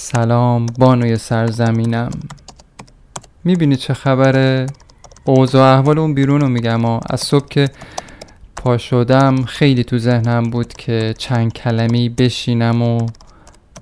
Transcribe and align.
سلام 0.00 0.66
بانوی 0.66 1.16
سرزمینم. 1.16 2.10
می‌بینی 3.44 3.76
چه 3.76 3.94
خبره 3.94 4.66
اوضاع 5.24 5.78
احوال 5.78 5.98
اون 5.98 6.14
بیرون 6.14 6.40
رو 6.40 6.48
میگم 6.48 6.84
و 6.84 7.00
از 7.10 7.20
صبح 7.20 7.48
که 7.48 7.68
پا 8.56 8.78
شدم 8.78 9.42
خیلی 9.42 9.84
تو 9.84 9.98
ذهنم 9.98 10.42
بود 10.42 10.72
که 10.72 11.14
چند 11.18 11.52
کلمه‌ای 11.52 12.08
بشینم 12.08 12.82
و 12.82 13.06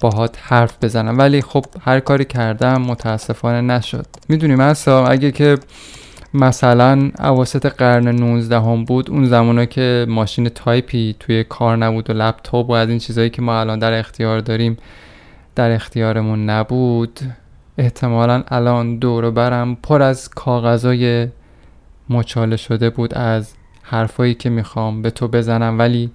باهات 0.00 0.38
حرف 0.42 0.84
بزنم. 0.84 1.18
ولی 1.18 1.42
خب 1.42 1.64
هر 1.80 2.00
کاری 2.00 2.24
کردم 2.24 2.82
متاسفانه 2.82 3.60
نشد. 3.60 4.06
می‌دونی 4.28 4.54
مثلا 4.54 5.06
اگه 5.06 5.32
که 5.32 5.58
مثلا 6.34 7.10
اواسط 7.18 7.66
قرن 7.66 8.08
19 8.08 8.60
هم 8.60 8.84
بود 8.84 9.10
اون 9.10 9.26
زمانا 9.26 9.64
که 9.64 10.06
ماشین 10.08 10.48
تایپی 10.48 11.16
توی 11.20 11.44
کار 11.44 11.76
نبود 11.76 12.10
و 12.10 12.12
لپتاپ 12.12 12.70
و 12.70 12.72
از 12.72 12.88
این 12.88 12.98
چیزهایی 12.98 13.30
که 13.30 13.42
ما 13.42 13.60
الان 13.60 13.78
در 13.78 13.98
اختیار 13.98 14.40
داریم 14.40 14.76
در 15.56 15.70
اختیارمون 15.70 16.50
نبود. 16.50 17.20
احتمالا 17.78 18.42
الان 18.48 18.98
دور 18.98 19.30
برم 19.30 19.76
پر 19.82 20.02
از 20.02 20.28
کاغذای 20.28 21.28
مچاله 22.10 22.56
شده 22.56 22.90
بود 22.90 23.14
از 23.14 23.54
حرفایی 23.82 24.34
که 24.34 24.50
می‌خوام 24.50 25.02
به 25.02 25.10
تو 25.10 25.28
بزنم 25.28 25.78
ولی 25.78 26.10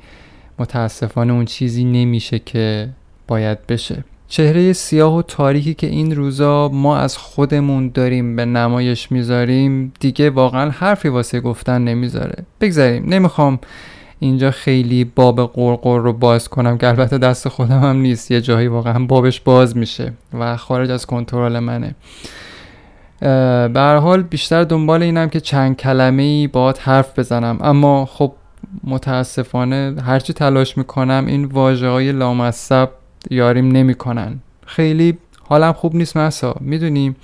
متاسفانه 0.60 1.34
اون 1.34 1.46
چیزی 1.46 1.84
نمیشه 1.84 2.40
که 2.40 2.90
باید 3.28 3.68
بشه. 3.68 4.04
چهره 4.28 4.74
سیاه 4.74 5.16
و 5.18 5.22
تاریکی 5.22 5.74
که 5.74 5.88
این 5.88 6.16
روزا 6.16 6.70
ما 6.70 6.98
از 6.98 7.18
خودمون 7.18 7.90
داریم 7.90 8.36
به 8.36 8.46
نمایش 8.46 9.12
می‌ذاریم 9.12 9.94
دیگه 10.00 10.30
واقعا 10.30 10.70
حرفی 10.70 11.08
واسه 11.08 11.40
گفتن 11.40 11.82
نمی‌ذاره. 11.82 12.44
بگذاریم 12.62 13.06
نمی‌خوام 13.06 13.60
اینجا 14.24 14.52
خیلی 14.52 15.04
باب 15.04 15.54
قرقر 15.54 16.00
رو 16.00 16.14
باز 16.14 16.50
کنم 16.50 16.78
که 16.78 16.88
البته 16.88 17.18
دست 17.18 17.48
خودم 17.48 17.80
هم 17.80 17.96
نیست 17.96 18.32
یه 18.32 18.42
جایی 18.42 18.68
واقعا 18.68 19.06
بابش 19.06 19.42
باز 19.42 19.78
میشه 19.78 20.14
و 20.40 20.58
خارج 20.58 20.92
از 20.92 21.06
کنترل 21.06 21.60
منه. 21.60 21.96
به 23.74 24.00
حال 24.04 24.22
بیشتر 24.22 24.64
دنبال 24.64 25.04
اینم 25.04 25.30
که 25.30 25.40
چند 25.40 25.78
کلمه 25.78 26.24
ای 26.24 26.48
باید 26.48 26.78
حرف 26.78 27.20
بزنم. 27.20 27.58
اما 27.62 28.06
خب 28.06 28.32
متاسفانه 28.84 29.96
هرچی 30.06 30.34
تلاش 30.34 30.78
می‌کنم 30.78 31.26
این 31.28 31.46
واجه 31.46 31.88
های 31.88 32.12
لامصب 32.12 32.90
یاریم 33.30 33.72
نمی‌کنن. 33.72 34.40
خیلی 34.66 35.18
حالم 35.44 35.74
خوب 35.74 35.96
نیست 35.96 36.18
مسا 36.18 36.56
می‌دونی؟ 36.60 37.16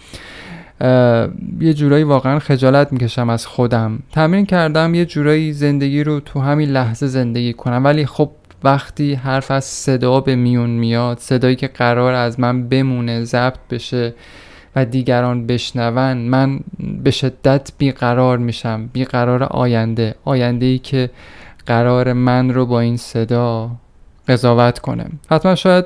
یه 1.59 1.73
جورایی 1.73 2.03
واقعا 2.03 2.39
خجالت 2.39 2.94
می‌کشم 2.94 3.30
از 3.30 3.45
خودم. 3.45 4.00
تمرین 4.11 4.45
کردم 4.45 4.95
یه 4.95 5.06
جورایی 5.06 5.53
زندگی 5.53 6.03
رو 6.03 6.20
تو 6.20 6.39
همین 6.39 6.70
لحظه 6.70 7.08
زندگی 7.08 7.53
کنم. 7.53 7.86
ولی 7.86 8.06
خب 8.06 8.31
وقتی 8.64 9.14
حرف 9.14 9.52
از 9.52 9.66
صدا 9.66 10.20
به 10.20 10.36
میون 10.36 10.70
میاد 10.70 11.17
صدایی 11.20 11.55
که 11.55 11.67
قرار 11.67 12.14
از 12.14 12.39
من 12.39 12.70
بمونه 12.70 13.23
ضبط 13.23 13.59
بشه 13.70 14.14
و 14.75 14.86
دیگران 14.86 15.48
بشنون 15.48 16.17
من 16.17 16.59
به 17.03 17.11
شدت 17.11 17.72
بیقرار 17.78 18.38
میشم. 18.38 18.89
بیقرار 18.94 19.44
آینده. 19.44 20.16
آینده 20.25 20.66
ای 20.66 20.78
که 20.78 21.09
قرار 21.66 22.14
من 22.14 22.53
رو 22.53 22.66
با 22.66 22.80
این 22.80 22.98
صدا 22.98 23.72
قضاوت 24.28 24.80
کنه 24.80 25.06
حتما 25.31 25.56
شاید 25.56 25.86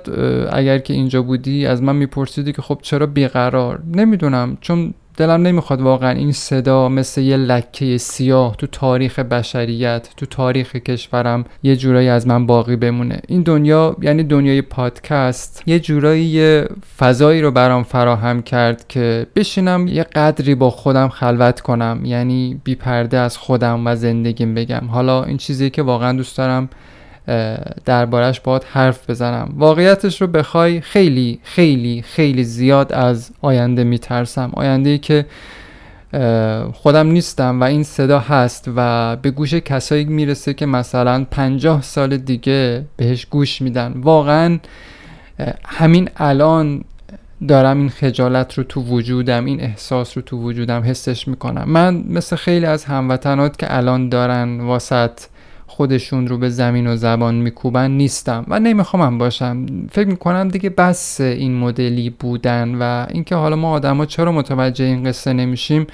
اگر 0.51 0.77
که 0.77 0.93
اینجا 0.93 1.21
بودی 1.21 1.65
از 1.65 1.83
من 1.83 1.95
میپرسیدی 1.95 2.53
که 2.53 2.61
خب 2.61 2.79
چرا 2.81 3.05
بیقرار؟ 3.05 3.79
نمی‌دونم 3.93 4.57
چون 4.61 4.93
دلم 5.17 5.41
نمی‌خواد 5.41 5.81
واقعا 5.81 6.11
این 6.11 6.31
صدا 6.31 6.89
مثل 6.89 7.21
یه 7.21 7.37
لکه 7.37 7.97
سیاه 7.97 8.55
تو 8.55 8.67
تاریخ 8.67 9.19
بشریت 9.19 10.09
تو 10.17 10.25
تاریخ 10.25 10.75
کشورم 10.75 11.45
یه 11.63 11.75
جورایی 11.75 12.09
از 12.09 12.27
من 12.27 12.45
باقی 12.45 12.75
بمونه. 12.75 13.21
این 13.27 13.41
دنیا 13.41 13.95
یعنی 14.01 14.23
دنیای 14.23 14.61
پادکست 14.61 15.63
یه 15.65 15.79
جورایی 15.79 16.25
یه 16.25 16.67
فضایی 16.97 17.41
رو 17.41 17.51
برام 17.51 17.83
فراهم 17.83 18.41
کرد 18.41 18.87
که 18.87 19.27
بشینم 19.35 19.87
یه 19.87 20.03
قدری 20.03 20.55
با 20.55 20.69
خودم 20.69 21.09
خلوت 21.09 21.61
کنم 21.61 22.01
یعنی 22.03 22.61
بی 22.63 22.75
پرده 22.75 23.17
از 23.17 23.37
خودم 23.37 23.87
و 23.87 23.95
زندگیم 23.95 24.53
بگم. 24.53 24.87
حالا 24.91 25.23
این 25.23 25.37
چیزی 25.37 25.69
که 25.69 25.81
واقعا 25.81 26.17
دوست 26.17 26.37
دارم 26.37 26.69
دربارش 27.85 28.39
باید 28.39 28.63
حرف 28.63 29.09
بزنم. 29.09 29.53
واقعیتش 29.57 30.21
رو 30.21 30.27
بخوای 30.27 30.81
خیلی 30.81 31.39
خیلی 31.43 32.01
خیلی 32.01 32.43
زیاد 32.43 32.93
از 32.93 33.31
آینده 33.41 33.83
میترسم. 33.83 34.51
آینده 34.53 34.89
ای 34.89 34.97
که 34.97 35.25
خودم 36.73 37.07
نیستم 37.07 37.61
و 37.61 37.63
این 37.63 37.83
صدا 37.83 38.19
هست 38.19 38.69
و 38.75 39.15
به 39.15 39.31
گوش 39.31 39.53
کسایی 39.53 40.05
می‌رسه 40.05 40.53
که 40.53 40.65
مثلا 40.65 41.25
پنجاه 41.31 41.81
سال 41.81 42.17
دیگه 42.17 42.85
بهش 42.97 43.25
گوش 43.25 43.61
میدن. 43.61 43.93
واقعا 43.95 44.59
همین 45.65 46.09
الان 46.17 46.83
دارم 47.47 47.77
این 47.77 47.89
خجالت 47.89 48.57
رو 48.57 48.63
تو 48.63 48.81
وجودم 48.81 49.45
این 49.45 49.61
احساس 49.61 50.17
رو 50.17 50.23
تو 50.23 50.37
وجودم 50.37 50.81
حسش 50.81 51.27
می‌کنم. 51.27 51.63
من 51.67 52.03
مثل 52.09 52.35
خیلی 52.35 52.65
از 52.65 52.85
هموطنات 52.85 53.57
که 53.57 53.77
الان 53.77 54.09
دارن 54.09 54.59
واسط 54.59 55.11
خودشون 55.71 56.27
رو 56.27 56.37
به 56.37 56.49
زمین 56.49 56.87
و 56.87 56.95
زبان 56.95 57.35
میکوبن 57.35 57.91
نیستم 57.91 58.45
و 58.47 58.59
نمی‌خوام 58.59 59.17
باشم. 59.17 59.65
فکر 59.91 60.07
می‌کنم 60.07 60.47
دیگه 60.47 60.69
بس 60.69 61.21
این 61.21 61.57
مدلی 61.57 62.09
بودن 62.09 62.75
و 62.75 63.05
اینکه 63.09 63.35
حالا 63.35 63.55
ما 63.55 63.71
آدما 63.71 64.05
چرا 64.05 64.31
متوجه 64.31 64.85
این 64.85 65.03
قصه 65.03 65.33
نمیشیم 65.33 65.87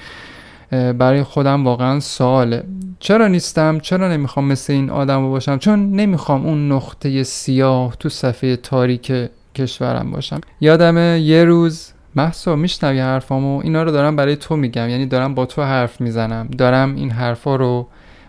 برای 0.70 1.22
خودم 1.22 1.64
واقعا 1.64 2.00
سواله. 2.00 2.62
چرا 3.00 3.28
نیستم؟ 3.28 3.80
چرا 3.80 4.12
نمی‌خوام 4.12 4.44
مثل 4.44 4.72
این 4.72 4.90
آدم 4.90 5.28
باشم؟ 5.28 5.58
چون 5.58 5.92
نمی‌خوام 5.92 6.46
اون 6.46 6.72
نقطه 6.72 7.22
سیاه 7.22 7.96
تو 7.98 8.08
صفحه 8.08 8.56
تاریک 8.56 9.12
کشورم 9.54 10.10
باشم. 10.10 10.40
یادم 10.60 11.16
یه 11.18 11.44
روز 11.44 11.92
محسا 12.16 12.56
میشنوی 12.56 12.98
حرفامو؟ 13.00 13.60
اینا 13.64 13.82
رو 13.82 13.90
دارم 13.90 14.16
برای 14.16 14.36
تو 14.36 14.56
میگم 14.56 14.88
یعنی 14.88 15.06
دارم 15.06 15.34
با 15.34 15.46
تو 15.46 15.62
حرف 15.62 16.00
می‌زنم. 16.00 16.48
دارم 16.58 16.94
این 16.94 17.10
حرفا 17.10 17.56
رو 17.56 17.86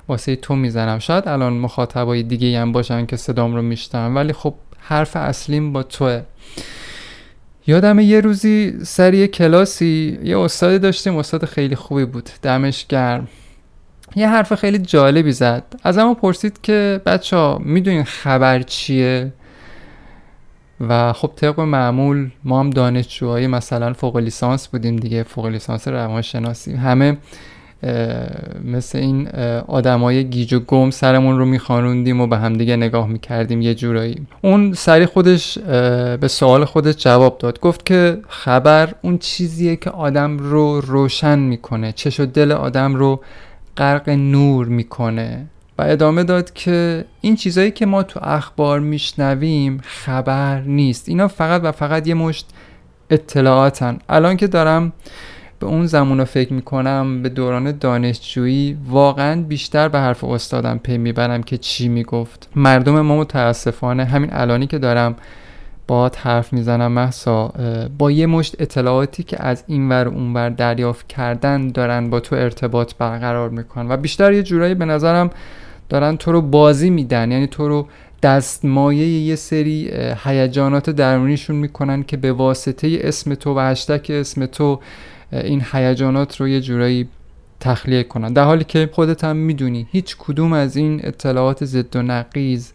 واسه 0.10 0.36
تو 0.36 0.56
می‌زنم. 0.56 1.00
شاید 1.00 1.28
الان 1.28 1.54
مخاطبای 1.54 2.24
دیگه 2.24 2.60
هم 2.60 2.72
باشن 2.72 3.06
که 3.06 3.18
صدام 3.18 3.56
رو 3.56 3.62
میشتم 3.62 4.16
ولی 4.16 4.34
خب 4.34 4.54
حرف 4.80 5.16
اصلیم 5.16 5.74
با 5.74 5.84
توه. 5.84 6.22
یادم 7.68 8.00
یه 8.00 8.22
روزی 8.22 8.86
سر 8.86 9.14
یه 9.14 9.28
کلاسی 9.28 10.20
یه 10.24 10.40
استادی 10.40 10.80
داشتیم 10.80 11.18
استاد 11.18 11.46
خیلی 11.46 11.76
خوبی 11.76 12.06
بود 12.06 12.30
دمش 12.42 12.86
گرم. 12.88 13.28
یه 14.16 14.30
حرف 14.30 14.56
خیلی 14.56 14.78
جالبی 14.78 15.32
زد. 15.32 15.64
از 15.84 15.98
اما 15.98 16.14
پرسید 16.14 16.62
که 16.62 17.02
بچه 17.06 17.38
ها 17.38 17.62
می‌دونین 17.64 18.04
خبر 18.04 18.62
چیه؟ 18.62 19.34
و 20.82 21.14
خب 21.14 21.32
طبق 21.36 21.60
معمول 21.60 22.30
ما 22.44 22.60
هم 22.60 22.70
دانشجوهای 22.70 23.48
مثلا 23.48 23.94
فوق 23.94 24.18
لیسانس 24.18 24.68
بودیم 24.68 24.96
دیگه 24.96 25.24
فوق 25.24 25.46
لیسانس 25.46 25.88
روانشناسی. 25.88 26.74
همه 26.74 27.18
مثل 28.64 28.98
این 28.98 29.28
آدمای 29.68 30.30
گیج 30.30 30.54
و 30.54 30.60
گم 30.60 30.90
سرمون 30.90 31.38
رو 31.38 31.46
میخواروندیم 31.46 32.22
و 32.22 32.28
به 32.28 32.38
همدیگه 32.38 32.76
نگاه 32.76 33.08
می‌کردیم 33.08 33.62
یه 33.62 33.76
جورایی. 33.76 34.28
اون 34.42 34.74
سری 34.74 35.06
خودش 35.06 35.58
به 36.20 36.28
سوال 36.28 36.66
خودش 36.66 36.96
جواب 36.96 37.38
داد. 37.38 37.60
گفت 37.60 37.86
که 37.86 38.18
خبر 38.28 38.94
اون 39.02 39.18
چیزیه 39.18 39.76
که 39.76 39.90
آدم 39.90 40.38
رو 40.38 40.82
روشن 40.82 41.40
می‌کنه. 41.40 41.92
چش 41.92 42.20
و 42.20 42.26
دل 42.26 42.52
آدم 42.52 42.96
رو 42.96 43.22
غرق 43.78 44.10
نور 44.10 44.68
می‌کنه. 44.68 45.46
و 45.78 45.82
ادامه 45.82 46.24
داد 46.24 46.54
که 46.54 47.06
این 47.22 47.36
چیزایی 47.36 47.72
که 47.72 47.86
ما 47.86 48.04
تو 48.04 48.20
اخبار 48.24 48.80
میشنویم 48.80 49.82
خبر 49.84 50.62
نیست. 50.62 51.10
اینا 51.10 51.28
فقط 51.28 51.62
و 51.64 51.72
فقط 51.72 52.08
یه 52.08 52.14
مشت 52.14 52.50
اطلاعاتن. 53.10 53.98
الان 54.10 54.38
که 54.38 54.48
دارم 54.48 54.94
به 55.60 55.66
اون 55.66 55.86
زمان 55.86 56.24
فکر 56.24 56.54
می‌کنم 56.54 57.22
به 57.24 57.30
دوران 57.30 57.72
دانشجویی 57.72 58.78
واقعا 58.90 59.42
بیشتر 59.42 59.88
به 59.88 60.00
حرف 60.00 60.24
استادم 60.24 60.78
پی 60.84 60.98
می‌برم 60.98 61.44
که 61.44 61.58
چی 61.58 61.88
می‌گفت. 61.88 62.50
مردم 62.56 63.02
ما 63.02 63.18
متاسفانه 63.18 64.06
همین 64.06 64.30
الانی 64.34 64.68
که 64.68 64.78
دارم 64.78 65.16
با 65.88 66.12
حرف 66.18 66.54
می‌زنم 66.54 66.92
محسا 66.92 67.54
با 67.98 68.12
یه 68.12 68.26
مشت 68.26 68.56
اطلاعاتی 68.62 69.24
که 69.24 69.44
از 69.44 69.64
این 69.68 69.90
ور 69.90 70.08
اون 70.08 70.34
ور 70.34 70.50
دریافت 70.50 71.08
کردن 71.08 71.68
دارن 71.68 72.10
با 72.10 72.20
تو 72.20 72.36
ارتباط 72.36 72.94
برقرار 72.98 73.50
می‌کنن 73.50 73.92
و 73.92 73.98
بیشتر 73.98 74.34
یه 74.34 74.44
جورایی 74.44 74.74
به 74.76 74.86
نظرم 74.86 75.30
دارن 75.90 76.18
تو 76.18 76.32
رو 76.32 76.42
بازی 76.42 76.90
میدن 76.90 77.32
یعنی 77.32 77.48
تو 77.48 77.68
رو 77.68 77.88
دستمایه 78.24 79.08
یه 79.08 79.36
سری 79.36 79.92
هیجانات 80.24 80.90
درونیشون 80.90 81.56
می‌کنن 81.56 82.04
که 82.04 82.18
به 82.18 82.32
واسطه 82.32 83.00
اسم 83.02 83.36
تو 83.36 83.54
و 83.54 83.60
هشتک 83.60 84.08
اسم 84.10 84.46
تو 84.46 84.80
این 85.32 85.64
هیجانات 85.72 86.38
رو 86.42 86.48
یه 86.48 86.62
جورایی 86.62 87.08
تخلیه 87.60 88.04
کنن. 88.04 88.34
در 88.34 88.44
حالی 88.44 88.64
که 88.64 88.90
خودت 88.92 89.24
هم 89.24 89.36
می‌دونی 89.36 89.88
هیچ 89.92 90.16
کدوم 90.20 90.54
از 90.54 90.76
این 90.76 91.02
اطلاعات 91.04 91.66
ضد 91.66 91.96
و 91.96 92.02
نقیز 92.02 92.74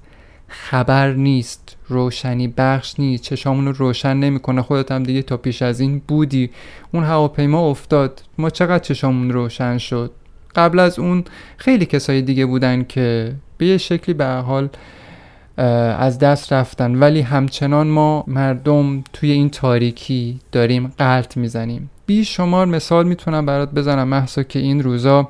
خبر 0.48 1.12
نیست 1.12 1.76
روشنی 1.88 2.48
بخش 2.48 3.00
نیست 3.00 3.22
چشامون 3.22 3.66
رو 3.66 3.72
روشن 3.72 4.16
نمی‌کنه. 4.16 4.62
خودت 4.62 4.92
هم 4.92 5.02
دیگه 5.02 5.22
تا 5.22 5.36
پیش 5.36 5.62
از 5.62 5.80
این 5.80 6.02
بودی. 6.08 6.50
اون 6.92 7.04
هواپیما 7.04 7.70
افتاد. 7.70 8.22
ما 8.38 8.50
چقدر 8.50 8.84
چشامون 8.84 9.30
روشن 9.30 9.78
شد؟ 9.78 10.10
قبل 10.56 10.78
از 10.78 10.98
اون 10.98 11.24
خیلی 11.56 11.86
کسای 11.86 12.22
دیگه 12.22 12.46
بودن 12.46 12.84
که 12.88 13.34
به 13.58 13.66
یه 13.66 13.78
شکلی 13.78 14.14
به 14.14 14.26
حال 14.26 14.68
از 15.56 16.18
دست 16.18 16.52
رفتن. 16.52 16.94
ولی 16.94 17.20
همچنان 17.20 17.86
ما 17.86 18.24
مردم 18.26 19.04
توی 19.12 19.30
این 19.30 19.50
تاریکی 19.50 20.38
داریم 20.52 20.92
قلط 20.98 21.36
می‌زنیم. 21.36 21.90
بی 22.06 22.24
شمار 22.24 22.66
مثال 22.66 23.06
می‌تونم 23.06 23.46
برات 23.46 23.70
بزنم 23.70 24.08
محسا 24.08 24.42
که 24.42 24.58
این 24.58 24.82
روزا 24.82 25.28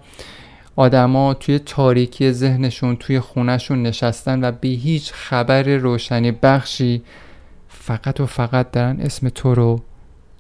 آدما 0.76 1.35
توی 1.35 1.59
تاریکی 1.59 2.32
ذهنشون 2.32 2.97
توی 2.97 3.21
خونهشون 3.21 3.82
نشستن 3.82 4.44
و 4.44 4.53
به 4.53 4.69
هیچ 4.69 5.12
خبر 5.12 5.62
روشنی 5.62 6.32
بخشی 6.32 7.03
فقط 7.69 8.21
و 8.21 8.26
فقط 8.26 8.71
دارن 8.71 9.00
اسم 9.00 9.29
تو 9.29 9.55
رو 9.55 9.81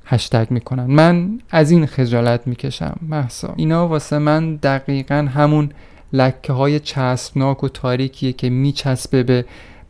هشتگ 0.04 0.46
می‌کنن. 0.50 0.84
من 0.86 1.38
از 1.50 1.70
این 1.70 1.86
خجالت 1.86 2.46
می‌کشم 2.46 2.96
محسا. 3.02 3.54
اینا 3.56 3.88
واسه 3.88 4.18
من 4.18 4.56
دقیقا 4.56 5.28
همون 5.34 5.68
لکه 6.12 6.52
های 6.52 6.80
چسبناک 6.80 7.64
و 7.64 7.68
تاریکیه 7.68 8.32
که 8.32 8.50
میچسبه 8.50 9.22
به 9.22 9.44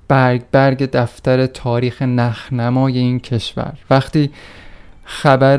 برگ 0.08 0.42
برگ 0.52 0.90
دفتر 0.90 1.46
تاریخ 1.46 2.02
نخنمای 2.02 2.98
این 2.98 3.20
کشور. 3.20 3.72
وقتی 3.90 4.30
خبر 5.04 5.58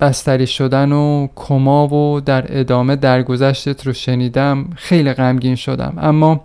بستری 0.00 0.46
شدن 0.46 0.92
و 0.92 1.28
کما 1.36 1.94
و 1.94 2.20
در 2.20 2.44
ادامه 2.48 2.96
درگذشتت 2.96 3.86
رو 3.86 3.92
شنیدم 3.92 4.70
خیلی 4.76 5.12
غمگین 5.12 5.54
شدم. 5.54 5.94
اما 6.00 6.44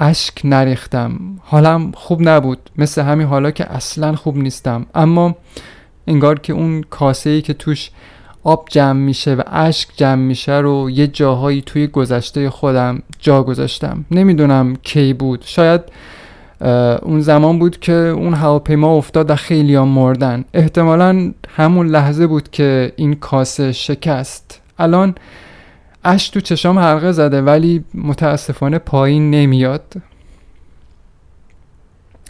اشک 0.00 0.40
نریختم. 0.44 1.20
حالم 1.44 1.92
خوب 1.92 2.28
نبود. 2.28 2.70
مثل 2.78 3.02
همین 3.02 3.26
حالا 3.26 3.50
که 3.50 3.72
اصلا 3.72 4.16
خوب 4.16 4.36
نیستم. 4.36 4.86
اما 4.94 5.36
انگار 6.06 6.38
که 6.38 6.52
اون 6.52 6.82
کاسه 6.90 7.30
ای 7.30 7.42
که 7.42 7.54
توش 7.54 7.90
آب 8.44 8.68
جمع 8.70 9.00
میشه 9.00 9.34
و 9.34 9.42
اشک 9.46 9.88
جمع 9.96 10.22
میشه 10.22 10.52
رو 10.52 10.90
یه 10.90 11.06
جاهایی 11.06 11.62
توی 11.62 11.86
گذشته 11.86 12.50
خودم 12.50 13.02
جا 13.18 13.42
گذاشتم. 13.42 14.04
نمی‌دونم 14.10 14.76
کی 14.82 15.12
بود. 15.12 15.42
شاید 15.44 15.80
اون 17.02 17.20
زمان 17.20 17.58
بود 17.58 17.78
که 17.80 17.92
اون 17.92 18.34
هواپیما 18.34 18.96
افتاد 18.96 19.30
و 19.30 19.34
خیلی 19.34 19.74
ها 19.74 19.84
مردن. 19.84 20.44
احتمالا 20.54 21.32
همون 21.56 21.86
لحظه 21.86 22.26
بود 22.26 22.50
که 22.50 22.92
این 22.96 23.14
کاسه 23.14 23.72
شکست. 23.72 24.60
الان 24.78 25.14
اش 26.04 26.28
تو 26.28 26.40
چشام 26.40 26.78
حلقه 26.78 27.12
زده 27.12 27.42
ولی 27.42 27.84
متاسفانه 27.94 28.78
پایین 28.78 29.30
نمیاد. 29.30 29.94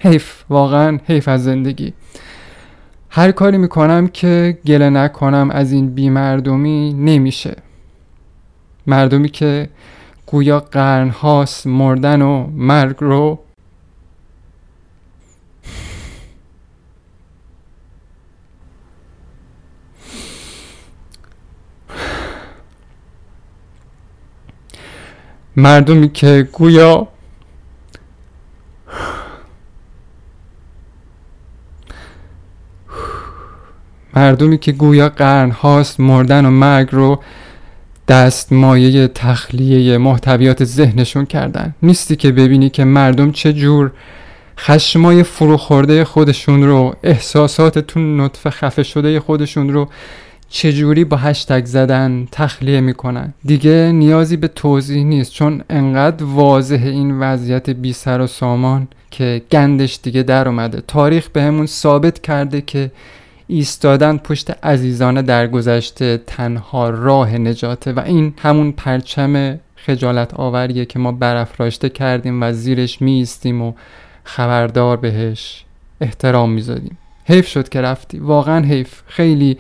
حیف 0.01 0.45
واقعا 0.51 0.99
حیف 1.07 1.29
از 1.29 1.45
زندگی. 1.45 1.93
هر 3.11 3.33
کاری 3.33 3.59
می‌کنم 3.59 4.07
که 4.07 4.59
گله 4.67 4.91
نکنم 4.91 5.51
از 5.53 5.73
این 5.73 5.95
بیمردمی 5.95 6.93
نمیشه. 6.93 7.57
مردمی 8.87 9.29
که 9.29 9.69
گویا 10.27 10.61
قرنهاست 10.61 11.67
مردن 11.67 12.23
و 12.23 12.47
مرگ 12.57 12.97
رو 12.99 13.39
مردمی 25.57 26.09
که 26.09 26.49
گویا 26.53 27.09
مردمی 34.15 34.59
که 34.59 34.73
گویا 34.73 35.09
قرن 35.09 35.51
هاست 35.51 36.01
مردن 36.01 36.47
و 36.47 36.51
مرگ 36.51 36.89
رو 36.93 37.21
دست 38.09 38.53
مایه 38.53 39.09
تخلیه 39.09 39.99
محتویات 39.99 40.65
ذهنشون 40.65 41.27
کردن. 41.27 41.75
نیستی 41.83 42.17
که 42.17 42.33
ببینی 42.33 42.71
که 42.71 42.85
مردم 42.85 43.33
چه 43.33 43.53
جور 43.53 43.91
خشمای 44.59 45.23
فروخورده 45.23 46.05
خودشون 46.05 46.63
رو 46.63 46.97
احساساتتون 47.03 48.21
نطفه 48.21 48.51
خفه 48.51 48.83
شده 48.83 49.21
خودشون 49.21 49.73
رو 49.73 49.89
چجوری 50.49 51.05
با 51.05 51.17
هشتگ 51.17 51.65
زدن 51.65 52.29
تخلیه 52.33 52.81
می‌کنن؟ 52.81 53.35
دیگه 53.45 53.93
نیازی 53.95 54.37
به 54.37 54.49
توضیح 54.49 55.05
نیست 55.05 55.33
چون 55.33 55.63
انقدر 55.71 56.25
واضح 56.25 56.81
این 56.83 57.19
وضعیت 57.21 57.71
بی 57.71 57.93
سر 57.93 58.21
و 58.21 58.27
سامان 58.27 58.89
که 59.11 59.43
گندش 59.53 59.99
دیگه 60.03 60.23
در 60.23 60.49
اومده. 60.49 60.83
تاریخ 60.87 61.29
بهمون 61.29 61.61
به 61.61 61.67
ثابت 61.67 62.21
کرده 62.23 62.61
که 62.61 62.91
ایستادن 63.47 64.17
پشت 64.17 64.51
عزیزانه 64.65 65.23
در 65.23 65.47
گذشته 65.47 66.23
تنها 66.27 66.91
راه 66.91 67.39
نجاته 67.39 67.93
و 67.93 68.01
این 68.01 68.35
همون 68.39 68.73
پرچم 68.73 69.59
خجالت 69.77 70.35
آوریه 70.35 70.85
که 70.85 70.99
ما 70.99 71.13
برافراشته 71.13 71.89
کردیم 71.89 72.43
و 72.43 72.53
زیرش 72.53 73.03
می 73.03 73.27
و 73.45 73.73
خبردار 74.25 74.97
بهش 74.97 75.65
احترام 76.01 76.51
میذادیم 76.51 76.99
حیف 77.25 77.49
شد 77.49 77.69
که 77.69 77.81
رفتی. 77.81 78.19
واقعا 78.19 78.65
حیف. 78.65 79.03
خیلی 79.07 79.59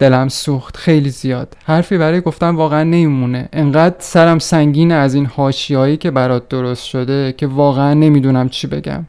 دلم 0.00 0.28
سوخت. 0.28 0.76
خیلی 0.76 1.10
زیاد. 1.10 1.56
حرفی 1.64 1.98
برای 1.98 2.20
گفتن 2.20 2.50
واقعا 2.50 2.84
نمیمونه. 2.84 3.48
انقدر 3.52 3.96
سرم 3.98 4.38
سنگین 4.38 4.92
از 4.92 5.14
این 5.14 5.26
هاشیایی 5.26 5.96
که 5.96 6.10
برات 6.10 6.48
درست 6.48 6.84
شده 6.84 7.34
که 7.36 7.46
واقعا 7.46 7.94
نمی‌دونم 7.94 8.48
چی 8.48 8.66
بگم. 8.66 9.04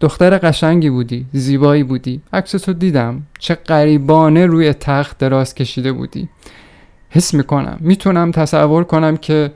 دختر 0.00 0.38
قشنگی 0.38 0.90
بودی. 0.90 1.26
زیبایی 1.32 1.82
بودی. 1.82 2.20
عکستو 2.32 2.72
دیدم. 2.72 3.22
چه 3.38 3.54
قریبانه 3.54 4.46
روی 4.46 4.72
تخت 4.72 5.18
دراز 5.18 5.54
کشیده 5.54 5.92
بودی. 5.92 6.28
حس 7.10 7.34
می‌کنم. 7.34 7.76
می‌تونم 7.80 8.30
تصور 8.30 8.84
کنم 8.84 9.16
که 9.16 9.50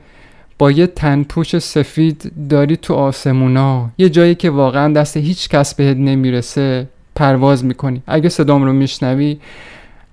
با 0.59 0.71
یه 0.71 0.87
تنپوش 0.87 1.57
سفید 1.57 2.31
داری 2.49 2.77
تو 2.77 2.93
آسمونا. 2.93 3.89
یه 3.97 4.09
جایی 4.09 4.35
که 4.35 4.49
واقعا 4.49 4.93
دست 4.93 5.17
هیچ 5.17 5.49
کس 5.49 5.75
بهت 5.75 5.97
نمی‌رسه 5.97 6.87
پرواز 7.15 7.65
می‌کنی. 7.65 8.03
اگه 8.07 8.29
صدام 8.29 8.63
رو 8.63 8.73
میشنوی 8.73 9.37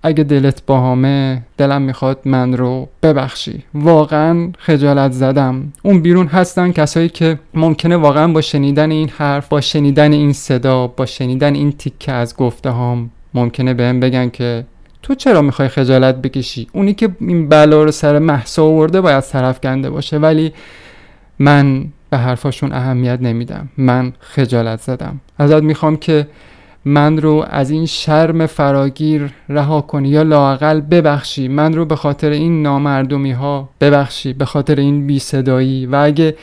اگه 0.02 0.24
دلت 0.24 0.66
باهامه 0.66 1.42
دلم 1.56 1.82
می‌خواد 1.82 2.20
من 2.24 2.56
رو 2.56 2.88
ببخشی. 3.02 3.62
واقعا 3.74 4.50
خجالت 4.58 5.12
زدم. 5.12 5.72
اون 5.82 6.00
بیرون 6.00 6.26
هستن 6.26 6.72
کسایی 6.72 7.08
که 7.08 7.38
ممکنه 7.54 7.96
واقعا 7.96 8.28
با 8.32 8.40
شنیدن 8.40 8.90
این 8.90 9.08
حرف 9.08 9.48
با 9.48 9.60
شنیدن 9.60 10.12
این 10.12 10.32
صدا 10.32 10.86
با 10.86 11.06
شنیدن 11.06 11.54
این 11.54 11.72
تیکه 11.72 12.12
از 12.12 12.36
گفته 12.36 12.70
هام 12.70 13.10
ممکنه 13.34 13.74
بهم 13.74 14.00
بگن 14.00 14.28
که 14.30 14.64
تو 15.02 15.14
چرا 15.14 15.42
می‌خوای 15.42 15.68
خجالت 15.68 16.22
بکشی؟ 16.22 16.66
اونی 16.72 16.94
که 16.94 17.08
این 17.20 17.48
بلا 17.48 17.82
رو 17.84 17.90
سر 17.90 18.18
محسا 18.18 18.64
آورده 18.64 19.00
باید 19.00 19.24
طرف 19.24 19.60
گنده 19.60 19.90
باشه. 19.90 20.18
ولی 20.18 20.52
من 21.38 21.84
به 22.10 22.18
حرفاشون 22.18 22.72
اهمیت 22.72 23.18
نمیدم. 23.22 23.68
من 23.76 24.12
خجالت 24.20 24.80
زدم. 24.80 25.20
ازت 25.38 25.62
می‌خوام 25.62 25.96
که 25.96 26.26
من 26.84 27.18
رو 27.18 27.44
از 27.50 27.70
این 27.70 27.86
شرم 27.86 28.46
فراگیر 28.46 29.30
رها 29.48 29.80
کنی 29.80 30.08
یا 30.08 30.22
لاقل 30.22 30.80
ببخشی. 30.80 31.48
من 31.48 31.74
رو 31.74 31.84
به 31.84 31.96
خاطر 31.96 32.30
این 32.30 32.62
نامردمی 32.62 33.32
ها 33.32 33.68
ببخشی 33.80 34.32
به 34.32 34.44
خاطر 34.44 34.74
این 34.74 35.06
بی 35.06 35.18
صدایی 35.18 35.86
و 35.86 35.96
اگه 35.96 36.36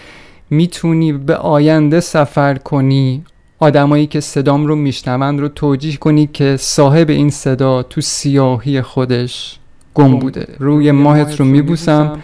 می‌تونی 0.49 1.13
به 1.13 1.35
آینده 1.35 1.99
سفر 1.99 2.53
کنی 2.53 3.23
آدمایی 3.59 4.07
که 4.07 4.19
صدام 4.19 4.67
رو 4.67 4.75
میشنوند 4.75 5.39
رو 5.39 5.47
توجیه 5.47 5.97
کنی 5.97 6.29
که 6.33 6.57
صاحب 6.59 7.09
این 7.09 7.29
صدا 7.29 7.83
تو 7.83 8.01
سیاهی 8.01 8.81
خودش 8.81 9.59
گم 9.93 10.19
بوده. 10.19 10.47
روی 10.59 10.91
ماهت 10.91 11.39
رو 11.39 11.45
میبوسم. 11.45 12.19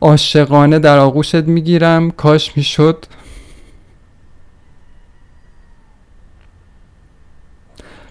عاشقانه 0.00 0.78
در 0.78 0.98
آغوشت 0.98 1.34
می‌گیرم. 1.34 2.10
کاش 2.10 2.56
می‌شد 2.56 3.04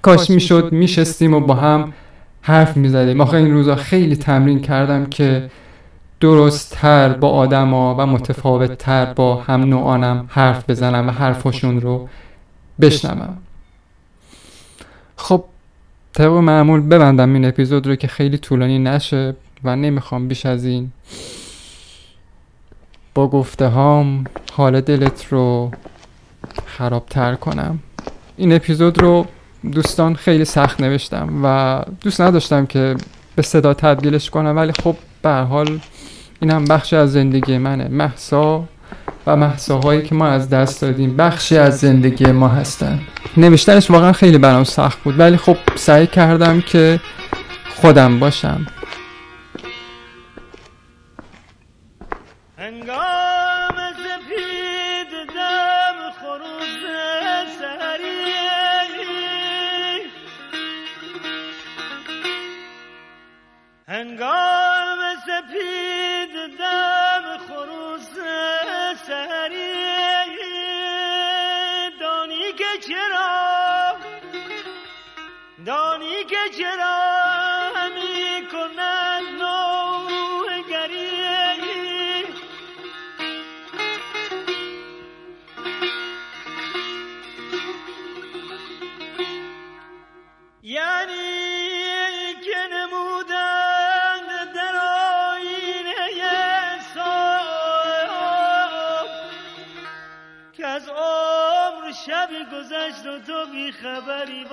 کاش 0.01 0.29
می‌شد 0.29 0.71
میشستیم 0.71 1.33
و 1.33 1.39
با 1.39 1.53
هم 1.53 1.93
حرف 2.41 2.77
می‌زدیم. 2.77 3.21
آخه 3.21 3.37
این 3.37 3.53
روزا 3.53 3.75
خیلی 3.75 4.15
تمرین 4.15 4.61
کردم 4.61 5.05
که 5.05 5.49
درستتر 6.19 7.09
با 7.09 7.29
آدما 7.29 7.95
و 7.95 8.05
متفاوتتر 8.05 9.13
با 9.13 9.35
هم 9.35 9.63
نوعانم 9.63 10.25
حرف 10.29 10.69
بزنم 10.69 11.07
و 11.07 11.11
حرفشون 11.11 11.81
رو 11.81 12.09
بشنوم. 12.81 13.37
خب 15.15 15.43
طبق 16.13 16.31
معمول 16.31 16.81
ببندم 16.81 17.33
این 17.33 17.45
اپیزود 17.45 17.87
رو 17.87 17.95
که 17.95 18.07
خیلی 18.07 18.37
طولانی 18.37 18.79
نشه 18.79 19.35
و 19.63 19.75
نمی‌خوام 19.75 20.27
بیش 20.27 20.45
از 20.45 20.65
این. 20.65 20.91
با 23.13 23.27
گفته 23.27 23.67
هام 23.67 24.23
حال 24.53 24.81
دلت 24.81 25.25
رو 25.29 25.71
خرابتر 26.65 27.35
کنم. 27.35 27.79
این 28.37 28.53
اپیزود 28.53 29.01
رو 29.01 29.25
دوستان 29.71 30.15
خیلی 30.15 30.45
سخت 30.45 30.81
نوشتم 30.81 31.29
و 31.43 31.81
دوست 32.01 32.21
نداشتم 32.21 32.65
که 32.65 32.95
به 33.35 33.41
صدا 33.41 33.73
تبدیلش 33.73 34.29
کنم 34.29 34.57
ولی 34.57 34.71
خب 34.71 34.95
به 35.21 35.29
حال 35.29 35.79
این 36.39 36.51
هم 36.51 36.65
بخشی 36.65 36.95
از 36.95 37.11
زندگی 37.11 37.57
منه. 37.57 37.87
محسا 37.87 38.63
و 39.27 39.35
محساهایی 39.35 40.01
که 40.01 40.15
ما 40.15 40.27
از 40.27 40.49
دست 40.49 40.81
دادیم 40.81 41.15
بخشی 41.17 41.57
از 41.57 41.79
زندگی 41.79 42.31
ما 42.31 42.47
هستن. 42.47 42.99
نوشتنش 43.37 43.91
واقعا 43.91 44.11
خیلی 44.11 44.37
برام 44.37 44.63
سخت 44.63 44.99
بود 45.03 45.19
ولی 45.19 45.37
خب 45.37 45.57
سعی 45.75 46.07
کردم 46.07 46.61
که 46.61 46.99
خودم 47.75 48.19
باشم. 48.19 48.65
هنگام 64.09 64.99
سپید 65.25 66.57
دم 66.59 67.37
خروس 67.47 68.09
سهری 69.07 69.73
دانی 71.99 72.53
که 72.57 72.87
چرا؟ 72.87 73.95
دانی 75.65 76.23
که 76.23 76.57
چرا؟ 76.57 77.28
گذشت 102.69 103.05
و 103.05 103.19
تو 103.19 103.51
بی 103.51 103.71
خبری 103.71 104.45